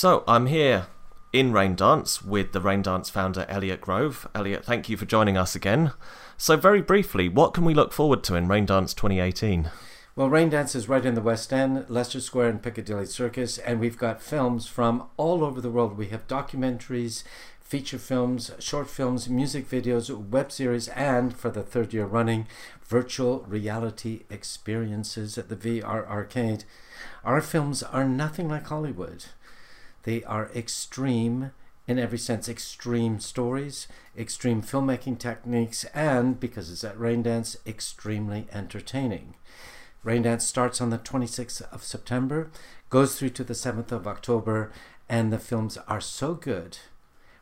So 0.00 0.22
I'm 0.28 0.46
here 0.46 0.86
in 1.32 1.50
Raindance 1.50 2.24
with 2.24 2.52
the 2.52 2.60
Raindance 2.60 3.10
founder 3.10 3.44
Elliot 3.48 3.80
Grove. 3.80 4.28
Elliot, 4.32 4.64
thank 4.64 4.88
you 4.88 4.96
for 4.96 5.06
joining 5.06 5.36
us 5.36 5.56
again. 5.56 5.90
So 6.36 6.56
very 6.56 6.80
briefly, 6.80 7.28
what 7.28 7.52
can 7.52 7.64
we 7.64 7.74
look 7.74 7.92
forward 7.92 8.22
to 8.22 8.36
in 8.36 8.46
Raindance 8.46 8.94
2018? 8.94 9.72
Well, 10.14 10.30
Raindance 10.30 10.76
is 10.76 10.88
right 10.88 11.04
in 11.04 11.14
the 11.14 11.20
West 11.20 11.52
End, 11.52 11.84
Leicester 11.88 12.20
Square 12.20 12.50
and 12.50 12.62
Piccadilly 12.62 13.06
Circus, 13.06 13.58
and 13.58 13.80
we've 13.80 13.98
got 13.98 14.22
films 14.22 14.68
from 14.68 15.08
all 15.16 15.42
over 15.42 15.60
the 15.60 15.68
world. 15.68 15.98
We 15.98 16.10
have 16.10 16.28
documentaries, 16.28 17.24
feature 17.60 17.98
films, 17.98 18.52
short 18.60 18.88
films, 18.88 19.28
music 19.28 19.68
videos, 19.68 20.16
web 20.16 20.52
series, 20.52 20.86
and 20.90 21.36
for 21.36 21.50
the 21.50 21.64
third 21.64 21.92
year 21.92 22.06
running, 22.06 22.46
virtual 22.86 23.40
reality 23.48 24.22
experiences 24.30 25.36
at 25.36 25.48
the 25.48 25.56
VR 25.56 26.08
Arcade. 26.08 26.62
Our 27.24 27.40
films 27.40 27.82
are 27.82 28.04
nothing 28.04 28.48
like 28.48 28.68
Hollywood. 28.68 29.24
They 30.04 30.22
are 30.24 30.50
extreme 30.54 31.52
in 31.86 31.98
every 31.98 32.18
sense 32.18 32.48
extreme 32.48 33.18
stories, 33.18 33.88
extreme 34.16 34.62
filmmaking 34.62 35.18
techniques, 35.18 35.84
and 35.94 36.38
because 36.38 36.70
it's 36.70 36.84
at 36.84 36.98
Raindance, 36.98 37.56
extremely 37.66 38.46
entertaining. 38.52 39.34
Raindance 40.04 40.42
starts 40.42 40.80
on 40.80 40.90
the 40.90 40.98
26th 40.98 41.62
of 41.72 41.82
September, 41.82 42.50
goes 42.90 43.18
through 43.18 43.30
to 43.30 43.44
the 43.44 43.54
7th 43.54 43.90
of 43.90 44.06
October, 44.06 44.70
and 45.08 45.32
the 45.32 45.38
films 45.38 45.78
are 45.88 46.00
so 46.00 46.34
good. 46.34 46.78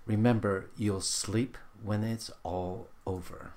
Remember, 0.06 0.70
you'll 0.77 1.00
sleep 1.00 1.58
when 1.83 2.05
it's 2.05 2.30
all 2.45 2.89
over. 3.05 3.52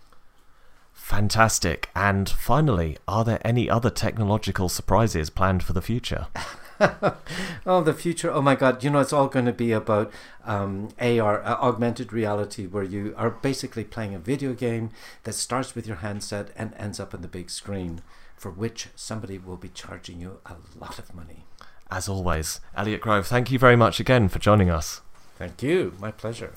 Fantastic. 0.92 1.90
And 1.95 2.28
finally, 2.28 2.98
are 3.08 3.23
there 3.23 3.42
any 3.45 3.70
other 3.70 3.90
technological 3.90 4.70
surprises 4.70 5.30
planned 5.30 5.64
for 5.64 5.73
the 5.73 5.82
future? 5.82 6.28
oh, 7.66 7.82
the 7.82 7.94
future. 7.94 8.32
Oh 8.32 8.42
my 8.42 8.56
God. 8.56 8.84
You 8.84 8.90
know, 8.90 9.00
it's 9.00 9.14
all 9.14 9.28
going 9.28 9.46
to 9.46 9.54
be 9.54 9.72
about 9.72 10.12
um, 10.46 10.90
AR, 11.00 11.44
uh, 11.44 11.56
augmented 11.56 12.14
reality, 12.14 12.66
where 12.66 12.84
you 12.84 13.14
are 13.18 13.30
basically 13.30 13.84
playing 13.84 14.16
a 14.16 14.20
video 14.20 14.54
game 14.54 14.92
that 15.24 15.34
starts 15.34 15.76
with 15.76 15.88
your 15.88 15.98
handset 15.98 16.52
and 16.56 16.74
ends 16.78 17.00
up 17.00 17.14
on 17.14 17.22
the 17.22 17.28
big 17.28 17.50
screen, 17.50 18.02
for 18.36 18.50
which 18.50 18.88
somebody 18.96 19.38
will 19.38 19.58
be 19.58 19.70
charging 19.70 20.22
you 20.22 20.40
a 20.46 20.56
lot 20.80 21.00
of 21.00 21.14
money. 21.14 21.46
As 21.92 22.08
always, 22.08 22.62
Elliot 22.76 23.02
Grove, 23.02 23.28
thank 23.28 23.52
you 23.52 23.58
very 23.58 23.76
much 23.76 24.00
again 24.00 24.30
for 24.30 24.40
joining 24.40 24.70
us. 24.70 25.02
Thank 25.38 25.64
you. 25.64 25.94
My 26.00 26.12
pleasure. 26.12 26.54